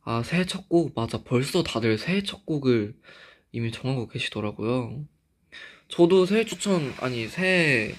아, 0.02 0.22
새해 0.22 0.44
첫 0.44 0.68
곡, 0.68 0.92
맞아. 0.94 1.22
벌써 1.22 1.62
다들 1.62 1.96
새해 1.98 2.22
첫 2.22 2.44
곡을 2.44 2.98
이미 3.52 3.70
정하고 3.70 4.08
계시더라고요. 4.08 5.06
저도 5.88 6.26
새해 6.26 6.44
추천, 6.44 6.92
아니, 7.00 7.28
새해에 7.28 7.94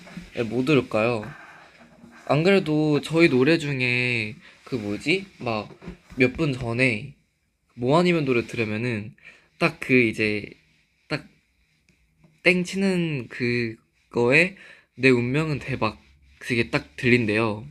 뭐 0.48 0.64
들을까요? 0.66 1.24
안 2.28 2.44
그래도 2.44 3.02
저희 3.02 3.30
노래 3.30 3.58
중에 3.58 4.36
그 4.64 4.76
뭐지? 4.76 5.26
막 5.40 5.70
몇 6.18 6.34
분 6.38 6.54
전에 6.54 7.14
뭐 7.76 8.00
아니면 8.00 8.24
노래 8.26 8.48
들으면은 8.48 9.16
딱 9.60 9.80
그 9.80 9.94
이제 9.94 10.50
딱 11.10 11.28
땡 12.44 12.64
치는 12.64 13.28
그거에 13.30 14.56
내 14.96 15.10
운명은 15.10 15.60
대박 15.60 16.02
그게 16.40 16.70
딱 16.70 16.96
들린대요. 16.96 17.68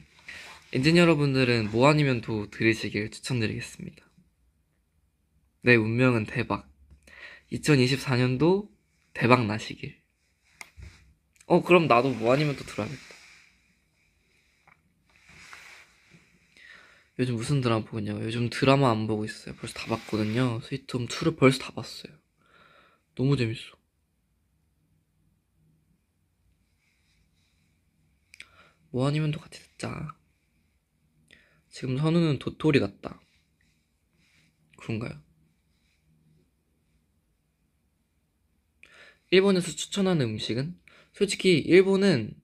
엔진 0.72 0.96
여러분들은 0.96 1.70
뭐 1.70 1.88
아니면 1.88 2.20
도 2.20 2.50
들으시길 2.50 3.10
추천드리겠습니다. 3.10 4.04
내 5.62 5.74
운명은 5.76 6.26
대박. 6.26 6.68
2024년도 7.52 8.68
대박 9.14 9.46
나시길. 9.46 10.03
어, 11.46 11.62
그럼 11.62 11.86
나도 11.86 12.10
뭐 12.10 12.32
아니면 12.32 12.56
또 12.56 12.64
들어야겠다. 12.64 13.14
요즘 17.18 17.36
무슨 17.36 17.60
드라마 17.60 17.84
보고 17.84 17.98
있냐고. 18.00 18.22
요즘 18.24 18.50
드라마 18.50 18.90
안 18.90 19.06
보고 19.06 19.24
있어요. 19.24 19.54
벌써 19.56 19.74
다 19.74 19.86
봤거든요. 19.86 20.60
스위트홈 20.62 21.06
2를 21.06 21.36
벌써 21.36 21.58
다 21.60 21.72
봤어요. 21.72 22.12
너무 23.14 23.36
재밌어. 23.36 23.76
뭐 28.90 29.06
아니면 29.06 29.30
또 29.30 29.40
같이 29.40 29.60
듣자. 29.60 30.08
지금 31.68 31.98
선우는 31.98 32.38
도토리 32.38 32.80
같다. 32.80 33.20
그런가요? 34.78 35.20
일본에서 39.30 39.72
추천하는 39.72 40.26
음식은? 40.26 40.78
솔직히 41.14 41.58
일본은 41.58 42.34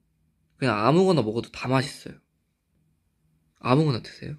그냥 0.55 0.79
아무거나 0.85 1.21
먹어도 1.21 1.51
다 1.51 1.67
맛있어요. 1.67 2.17
아무거나 3.59 4.01
드세요. 4.01 4.37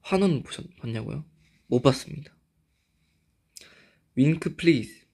환원 0.00 0.42
보셨, 0.42 0.66
봤냐고요? 0.78 1.24
못 1.68 1.80
봤습니다. 1.82 2.34
윙크 4.16 4.56
please. 4.56 5.06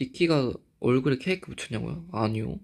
니키가 0.00 0.54
얼굴에 0.80 1.18
케이크 1.18 1.54
붙였냐고요? 1.54 2.08
아니요. 2.12 2.58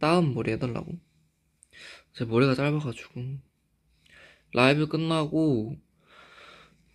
땋은 0.00 0.34
머리 0.34 0.50
해달라고. 0.52 0.98
제 2.12 2.24
머리가 2.24 2.54
짧아가지고. 2.54 3.38
라이브 4.52 4.88
끝나고, 4.88 5.76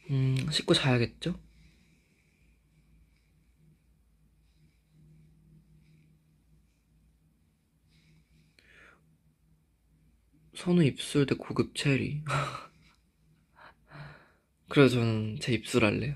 음, 0.10 0.36
씻고 0.52 0.74
자야겠죠? 0.74 1.40
선우 10.56 10.84
입술대 10.84 11.36
고급 11.36 11.76
체리. 11.76 12.24
그래서 14.70 14.96
저는 14.96 15.38
제 15.40 15.54
입술 15.54 15.86
할래요. 15.86 16.16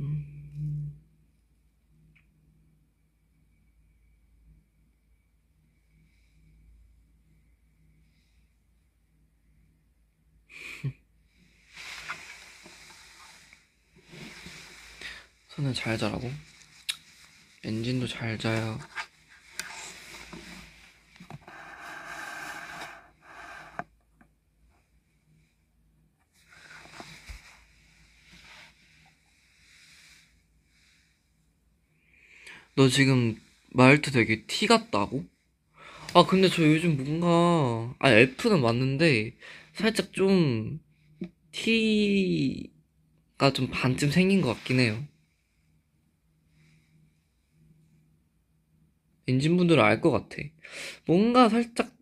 음... 0.00 0.92
손을 15.48 15.74
잘 15.74 15.98
자라고? 15.98 16.30
엔진도 17.68 18.06
잘 18.06 18.38
자요. 18.38 18.78
너 32.74 32.88
지금 32.88 33.36
말투 33.72 34.10
되게 34.10 34.44
T 34.46 34.66
같다고? 34.66 35.26
아, 36.14 36.24
근데 36.26 36.48
저 36.48 36.62
요즘 36.62 36.96
뭔가, 36.96 37.94
아, 37.98 38.10
F는 38.10 38.62
맞는데, 38.62 39.36
살짝 39.74 40.12
좀, 40.14 40.80
T가 41.52 42.70
좀 43.52 43.68
반쯤 43.70 44.10
생긴 44.10 44.40
것 44.40 44.54
같긴 44.54 44.80
해요. 44.80 45.04
엔진분들은 49.28 49.82
알 49.82 50.00
것 50.00 50.10
같아. 50.10 50.42
뭔가 51.06 51.48
살짝, 51.48 51.92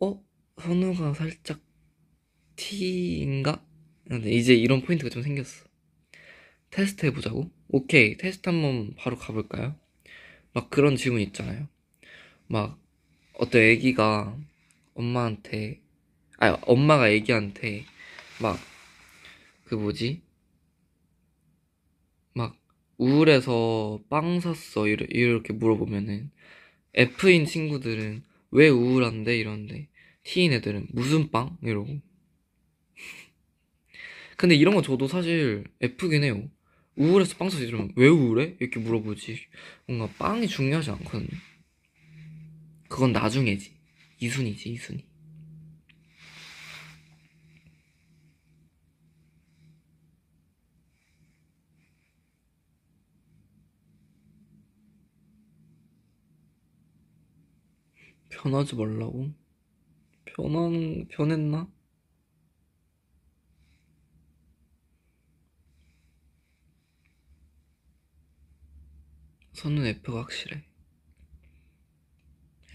어? 0.00 0.22
선우가 0.60 1.14
살짝 1.14 1.60
T인가? 2.56 3.64
이제 4.26 4.54
이런 4.54 4.82
포인트가 4.82 5.10
좀 5.10 5.22
생겼어. 5.22 5.66
테스트 6.70 7.06
해보자고? 7.06 7.50
오케이, 7.68 8.16
테스트 8.16 8.48
한번 8.48 8.94
바로 8.96 9.16
가볼까요? 9.16 9.74
막 10.54 10.70
그런 10.70 10.96
질문 10.96 11.20
있잖아요. 11.22 11.68
막, 12.48 12.78
어떤 13.34 13.62
애기가 13.62 14.38
엄마한테, 14.94 15.80
아니, 16.38 16.56
엄마가 16.66 17.10
애기한테, 17.10 17.84
막, 18.42 18.58
그 19.64 19.74
뭐지? 19.76 20.22
막, 22.34 22.56
우울해서 22.98 24.00
빵 24.08 24.40
샀어. 24.40 24.86
이렇게 24.88 25.52
물어보면은, 25.52 26.30
F인 26.98 27.46
친구들은 27.46 28.24
왜 28.50 28.68
우울한데? 28.68 29.38
이러는데 29.38 29.88
T인 30.24 30.52
애들은 30.52 30.88
무슨 30.90 31.30
빵? 31.30 31.56
이러고 31.62 32.00
근데 34.36 34.54
이런 34.54 34.74
거 34.74 34.82
저도 34.82 35.06
사실 35.06 35.64
F긴 35.80 36.24
해요 36.24 36.50
우울해서 36.96 37.36
빵 37.36 37.48
사지 37.48 37.64
이러면 37.66 37.92
왜 37.94 38.08
우울해? 38.08 38.56
이렇게 38.58 38.80
물어보지 38.80 39.38
뭔가 39.86 40.12
빵이 40.18 40.48
중요하지 40.48 40.90
않거든요 40.90 41.38
그건 42.88 43.12
나중에지 43.12 43.72
2순위지 44.20 44.76
2순위 44.76 45.07
변하지 58.38 58.76
말라고? 58.76 59.32
변한, 60.24 61.08
변했나? 61.08 61.68
선은 69.54 69.86
F가 69.86 70.20
확실해. 70.20 70.62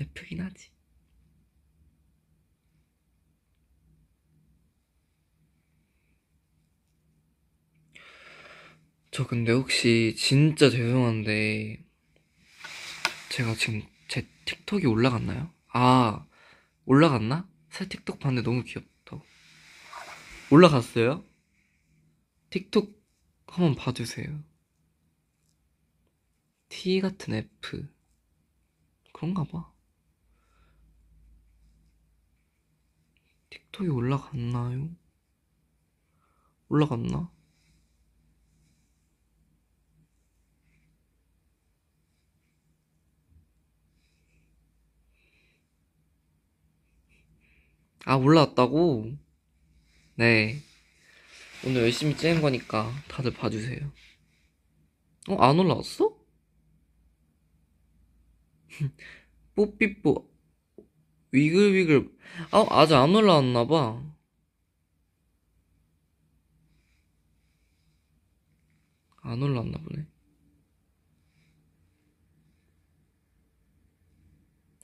F긴 0.01 0.41
하지. 0.41 0.69
저 9.11 9.25
근데 9.27 9.53
혹시 9.53 10.15
진짜 10.17 10.69
죄송한데 10.69 11.85
제가 13.29 13.53
지금 13.55 13.81
제 13.81 13.92
틱톡이 14.45 14.85
올라갔나요? 14.87 15.51
아, 15.73 16.25
올라갔나? 16.85 17.47
새 17.69 17.87
틱톡 17.87 18.19
봤는데 18.19 18.49
너무 18.49 18.63
귀엽다고. 18.63 19.23
올라갔어요? 20.51 21.25
틱톡 22.49 23.01
한번 23.47 23.75
봐주세요. 23.75 24.43
T 26.69 27.01
같은 27.01 27.33
F. 27.33 27.87
그런가 29.13 29.43
봐. 29.43 29.71
틱톡이 33.49 33.89
올라갔나요? 33.89 34.89
올라갔나? 36.69 37.31
아, 48.05 48.15
올라왔다고? 48.15 49.17
네. 50.15 50.61
오늘 51.65 51.83
열심히 51.83 52.17
찍은 52.17 52.41
거니까 52.41 52.91
다들 53.07 53.33
봐주세요. 53.33 53.89
어, 55.29 55.35
안 55.37 55.57
올라왔어? 55.57 56.13
뽀삐뽀. 59.55 60.29
위글위글. 61.31 62.13
아, 62.51 62.65
아직 62.69 62.95
안 62.95 63.15
올라왔나봐. 63.15 64.03
안 69.21 69.41
올라왔나 69.41 69.77
보네. 69.77 70.05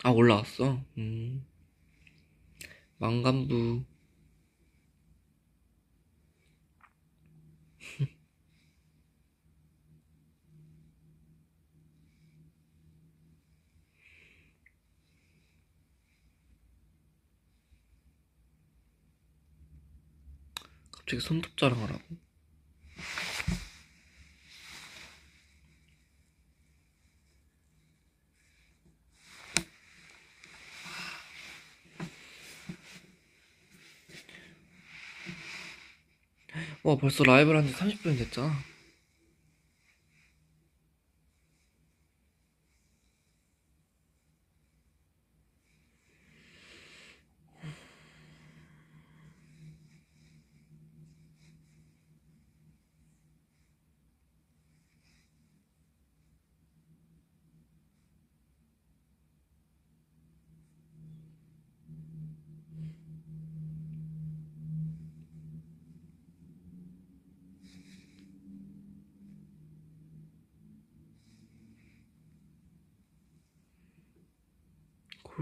아, 0.04 0.12
올라왔어? 0.12 0.82
음. 0.98 1.49
망간부. 3.00 3.84
갑자기 20.92 21.22
손톱 21.22 21.58
자랑하라고? 21.58 22.29
와, 36.90 36.98
벌써 36.98 37.24
라이브를 37.24 37.60
한 37.60 37.68
지 37.68 37.74
30분 37.74 38.18
됐잖아. 38.18 38.52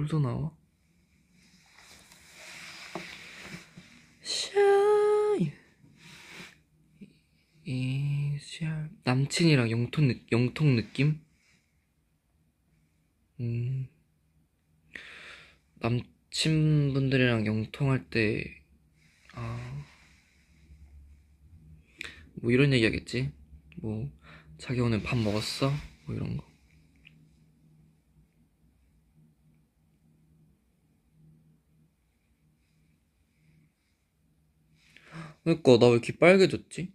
골도 0.08 0.20
나와? 0.20 0.52
샤이 4.22 5.52
이샤 7.66 8.90
남친이랑 9.04 9.70
영통 9.70 10.08
느, 10.08 10.20
영통 10.32 10.78
느낌? 10.78 11.22
음 13.42 13.88
남친분들이랑 15.76 17.46
영통할 17.46 18.10
때 18.10 18.64
아, 19.34 19.86
뭐 22.36 22.52
이런 22.52 22.74
얘기 22.74 22.86
하겠지? 22.86 23.32
뭐 23.76 24.10
자기 24.58 24.80
오늘 24.80 25.04
밥 25.04 25.18
먹었어? 25.18 25.72
뭐 26.06 26.16
이런 26.16 26.38
거 26.38 26.57
그니까 35.48 35.78
나 35.80 35.88
왜 35.88 35.94
이렇게 35.94 36.18
빨개졌지? 36.18 36.92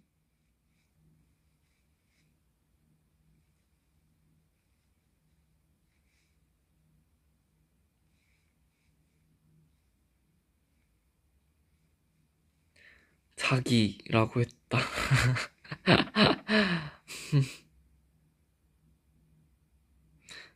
자기라고 13.35 14.41
했다. 14.41 14.79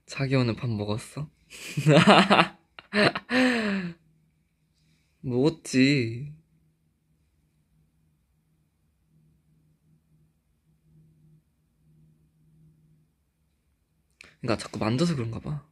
자기 0.05 0.35
오늘 0.35 0.55
밥 0.55 0.69
먹었어? 0.69 1.29
먹었지. 5.21 6.33
그러니까 14.47 14.63
자꾸 14.63 14.79
만져서 14.79 15.15
그런가 15.15 15.39
봐. 15.41 15.65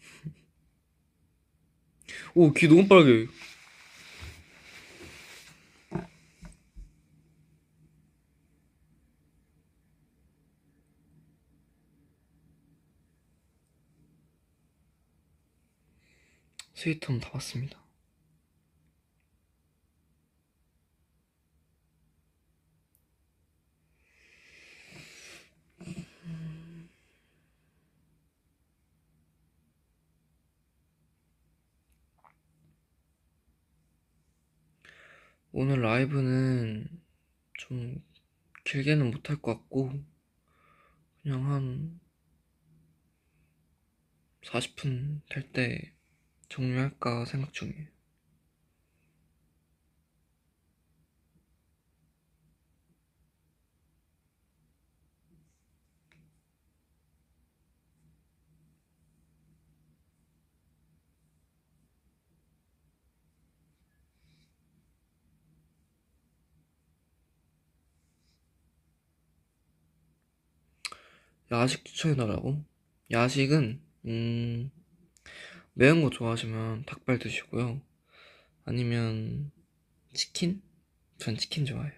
오, 2.34 2.52
귀 2.54 2.66
너무 2.68 2.88
빨개. 2.88 3.26
스위트홈 16.74 17.20
다 17.20 17.30
왔습니다. 17.34 17.87
오늘 35.60 35.82
라이브는 35.82 36.86
좀 37.58 38.00
길게는 38.64 39.10
못할 39.10 39.42
것 39.42 39.54
같고, 39.58 39.90
그냥 41.20 41.50
한 41.50 42.00
40분 44.44 45.20
될 45.28 45.50
때 45.50 45.96
종료할까 46.48 47.24
생각 47.24 47.52
중이에요. 47.52 47.88
야식 71.50 71.84
추천해달라고? 71.84 72.64
야식은, 73.10 73.80
음, 74.06 74.70
매운 75.72 76.02
거 76.02 76.10
좋아하시면 76.10 76.84
닭발 76.84 77.18
드시고요. 77.18 77.80
아니면, 78.64 79.50
치킨? 80.12 80.62
전 81.18 81.36
치킨 81.36 81.64
좋아해요. 81.66 81.92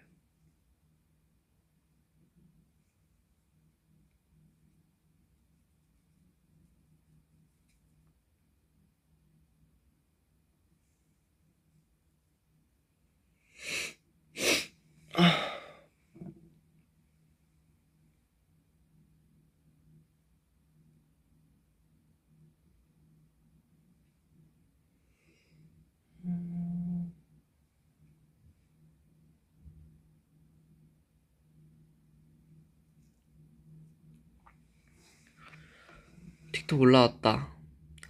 틱톡 36.71 36.81
올라왔다. 36.81 37.53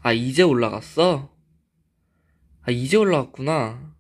아, 0.03 0.13
이제 0.13 0.43
올라갔어? 0.43 1.35
아, 2.63 2.71
이제 2.71 2.99
올라왔구나. 2.99 3.97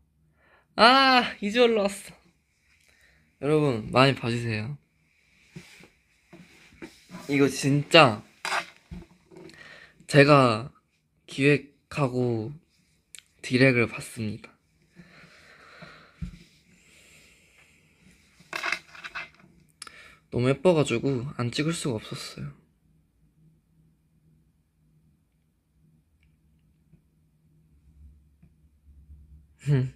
아, 0.76 1.36
이제 1.40 1.58
올라왔어. 1.60 2.14
여러분, 3.40 3.90
많이 3.90 4.14
봐주세요. 4.14 4.76
이거 7.28 7.48
진짜 7.48 8.22
제가 10.06 10.70
기획하고 11.26 12.52
디렉을 13.40 13.88
받습니다. 13.88 14.50
너무 20.30 20.48
예뻐가지고 20.50 21.26
안 21.36 21.50
찍을 21.50 21.72
수가 21.72 21.96
없었어요. 21.96 22.59
嗯。 29.68 29.92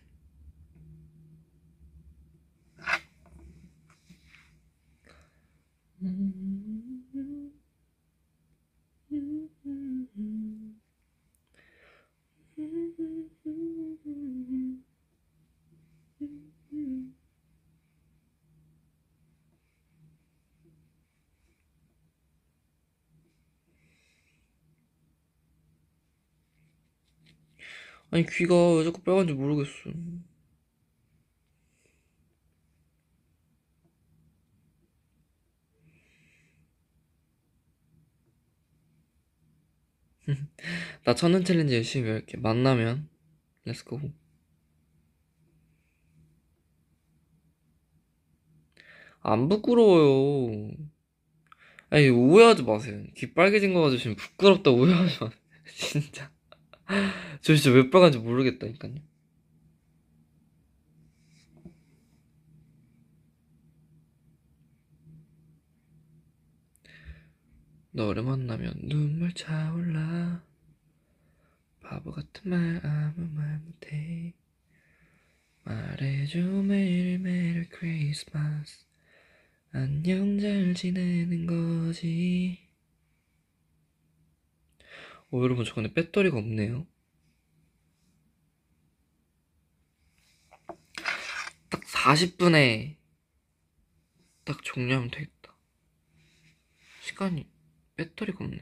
아니 28.15 28.25
귀가 28.27 28.55
왜 28.77 28.85
자꾸 28.85 29.03
빨간지 29.03 29.33
모르겠어. 29.33 29.91
나 41.05 41.15
첫눈 41.17 41.45
챌린지 41.45 41.75
열심히 41.75 42.09
할게. 42.09 42.37
만나면 42.37 43.09
let's 43.65 43.87
go. 43.87 44.01
안 49.23 49.49
부끄러워요. 49.49 50.71
아니 51.91 52.11
오해하지 52.11 52.63
마세요. 52.63 53.05
귀 53.17 53.35
빨개진 53.35 53.75
거 53.75 53.83
가지고 53.83 54.01
지금 54.01 54.17
부끄럽다 54.17 54.71
오해하지 54.71 55.19
마세요. 55.21 55.31
진짜. 55.75 56.34
저 57.41 57.55
진짜 57.55 57.71
왜 57.71 57.91
빨간지 57.91 58.19
모르겠다니까요. 58.19 58.95
너를 67.93 68.25
만나면 68.25 68.75
눈물 68.89 69.33
차올라. 69.35 70.43
바보 71.81 72.11
같은 72.11 72.51
말 72.51 72.81
아무 72.85 73.29
말 73.35 73.61
못해. 73.61 74.35
말해줘 75.63 76.41
매일 76.41 77.19
매일 77.21 77.69
크리스마스. 77.69 78.85
안녕 79.71 80.39
잘 80.41 80.75
지내는 80.75 81.47
거지 81.47 82.64
오 85.35 85.43
여러분 85.43 85.65
저 85.65 85.75
근데 85.75 85.93
배터리가 85.93 86.39
없네요. 86.39 86.87
딱 91.69 91.81
40분에 91.81 92.97
딱 94.45 94.63
종료하면 94.63 95.11
되겠다. 95.11 95.57
시간이 97.01 97.51
배터리가 97.97 98.45
없네 98.45 98.61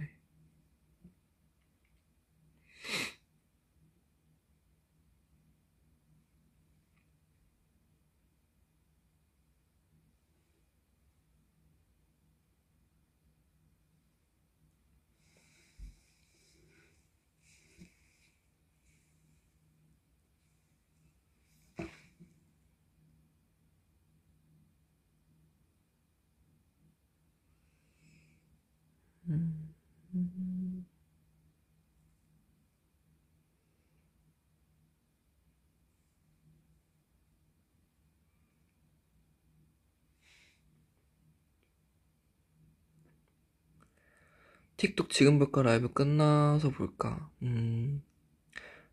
틱톡 44.83 45.11
지금 45.11 45.39
볼까? 45.39 45.62
라이브 45.62 45.93
끝나서 45.93 46.70
볼까? 46.70 47.30
음 47.43 48.03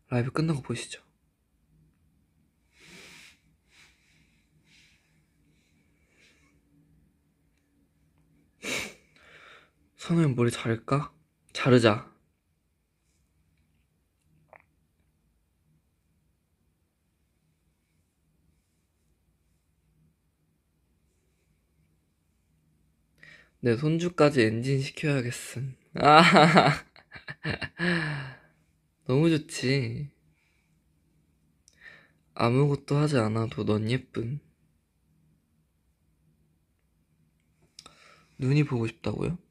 라이브 0.08 0.30
끝나고 0.30 0.62
보시죠 0.62 1.02
선우형 10.00 10.34
머리 10.34 10.50
자를까? 10.50 11.12
자르자 11.52 12.10
내 23.60 23.76
손주까지 23.76 24.40
엔진 24.40 24.80
시켜야겠음. 24.80 25.76
아, 25.96 26.22
너무 29.04 29.28
좋지. 29.28 30.10
아무것도 32.32 32.96
하지 32.96 33.18
않아도 33.18 33.66
넌 33.66 33.90
예쁨. 33.90 34.40
눈이 38.38 38.64
보고 38.64 38.86
싶다고요? 38.86 39.49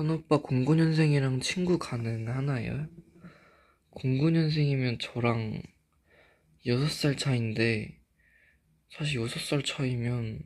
선오빠 0.00 0.38
09년생이랑 0.40 1.42
친구 1.42 1.78
가능하나요? 1.78 2.88
09년생이면 3.90 4.98
저랑 4.98 5.60
6살 6.64 7.18
차인데 7.18 8.00
사실 8.90 9.20
6살 9.20 9.62
차이면 9.62 10.42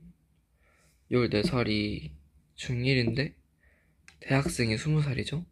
14살이 1.12 2.10
중1인데 2.56 3.34
대학생이 4.18 4.74
20살이죠? 4.74 5.46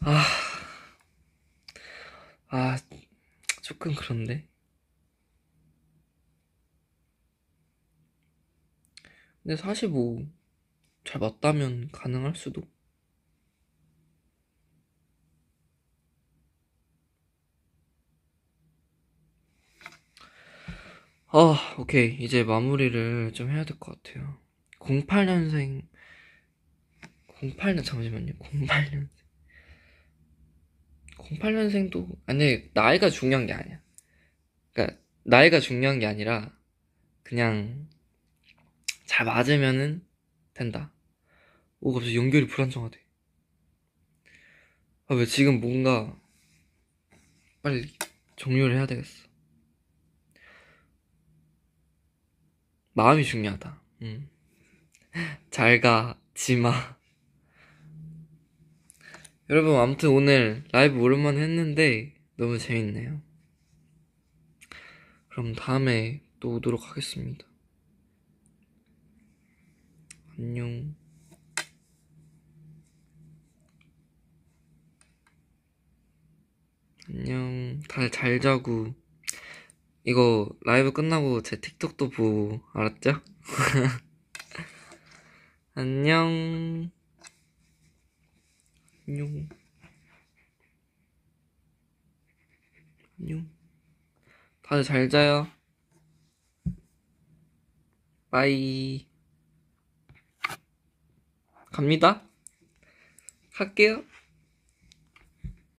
아, 0.00 0.22
아, 2.48 2.76
조금 3.62 3.94
그런데? 3.94 4.46
근데 9.42 9.56
사실 9.56 9.88
뭐, 9.88 10.22
잘 11.04 11.20
맞다면 11.20 11.90
가능할 11.92 12.34
수도. 12.34 12.62
아, 21.28 21.74
오케이. 21.78 22.16
이제 22.22 22.44
마무리를 22.44 23.32
좀 23.32 23.50
해야 23.50 23.64
될 23.64 23.78
것 23.78 24.02
같아요. 24.02 24.38
08년생, 24.80 25.82
08년, 27.40 27.84
잠시만요. 27.84 28.32
08년생. 28.40 29.08
08년생도, 31.18 32.08
아니, 32.26 32.64
나이가 32.74 33.08
중요한 33.10 33.46
게 33.46 33.52
아니야. 33.52 33.80
그니까, 34.72 34.96
나이가 35.24 35.60
중요한 35.60 35.98
게 35.98 36.06
아니라, 36.06 36.52
그냥, 37.22 37.88
잘 39.06 39.26
맞으면은 39.26 40.04
된다. 40.54 40.92
오, 41.80 41.92
갑자기 41.92 42.16
연결이 42.16 42.46
불안정하대. 42.46 42.98
아, 45.08 45.14
왜 45.14 45.26
지금 45.26 45.60
뭔가 45.60 46.16
빨리 47.62 47.86
종료를 48.36 48.76
해야 48.76 48.86
되겠어. 48.86 49.28
마음이 52.94 53.24
중요하다. 53.24 53.80
음. 54.02 54.28
잘 55.50 55.80
가, 55.80 56.18
지마. 56.34 56.72
여러분, 59.50 59.76
아무튼 59.76 60.10
오늘 60.10 60.64
라이브 60.72 61.00
오랜만에 61.00 61.40
했는데 61.40 62.14
너무 62.36 62.58
재밌네요. 62.58 63.20
그럼 65.30 65.54
다음에 65.54 66.22
또 66.40 66.54
오도록 66.54 66.88
하겠습니다. 66.90 67.51
안녕. 70.42 70.96
안녕. 77.08 77.80
다들 77.88 78.10
잘 78.10 78.40
자고. 78.40 78.92
이거 80.02 80.50
라이브 80.66 80.90
끝나고 80.90 81.42
제 81.42 81.60
틱톡도 81.60 82.10
보고, 82.10 82.60
알았죠? 82.74 83.22
안녕. 85.74 86.90
안녕. 89.06 89.48
안녕. 93.20 93.48
다들 94.62 94.82
잘 94.82 95.08
자요. 95.08 95.46
빠이. 98.32 99.11
갑니다. 101.72 102.22
갈게요. 103.54 104.04